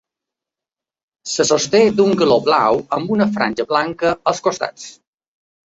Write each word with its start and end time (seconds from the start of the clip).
Se 1.33 1.45
sosté 1.49 1.81
d'un 1.99 2.17
galó 2.23 2.39
blau 2.49 2.81
amb 2.99 3.13
una 3.19 3.29
franja 3.39 3.69
blanca 3.75 4.17
als 4.35 4.45
costats. 4.51 4.93